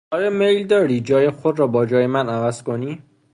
[0.11, 3.01] آیا میل داری جای خود را با جای من عوض کنی؟